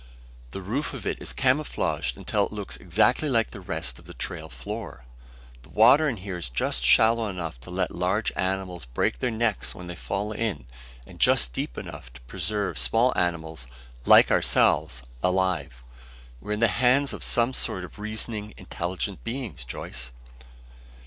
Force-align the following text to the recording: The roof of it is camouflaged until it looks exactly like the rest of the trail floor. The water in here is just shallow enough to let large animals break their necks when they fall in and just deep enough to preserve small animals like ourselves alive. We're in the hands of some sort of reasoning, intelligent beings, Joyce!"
The 0.49 0.63
roof 0.63 0.95
of 0.95 1.05
it 1.05 1.21
is 1.21 1.31
camouflaged 1.31 2.17
until 2.17 2.47
it 2.47 2.51
looks 2.51 2.75
exactly 2.75 3.29
like 3.29 3.51
the 3.51 3.61
rest 3.61 3.99
of 3.99 4.05
the 4.05 4.15
trail 4.15 4.49
floor. 4.49 5.05
The 5.61 5.69
water 5.69 6.09
in 6.09 6.17
here 6.17 6.37
is 6.37 6.49
just 6.49 6.83
shallow 6.83 7.27
enough 7.27 7.59
to 7.61 7.69
let 7.69 7.91
large 7.91 8.31
animals 8.35 8.85
break 8.85 9.19
their 9.19 9.29
necks 9.29 9.75
when 9.75 9.85
they 9.85 9.93
fall 9.93 10.31
in 10.31 10.65
and 11.05 11.19
just 11.19 11.53
deep 11.53 11.77
enough 11.77 12.11
to 12.13 12.21
preserve 12.21 12.79
small 12.79 13.13
animals 13.15 13.67
like 14.03 14.31
ourselves 14.31 15.03
alive. 15.21 15.83
We're 16.39 16.53
in 16.53 16.61
the 16.61 16.67
hands 16.81 17.13
of 17.13 17.23
some 17.23 17.53
sort 17.53 17.83
of 17.83 17.99
reasoning, 17.99 18.55
intelligent 18.57 19.23
beings, 19.23 19.63
Joyce!" 19.63 20.09